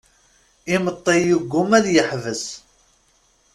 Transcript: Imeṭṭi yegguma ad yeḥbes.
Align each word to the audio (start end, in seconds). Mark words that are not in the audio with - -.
Imeṭṭi 0.75 1.15
yegguma 1.19 1.75
ad 1.79 1.85
yeḥbes. 1.95 2.43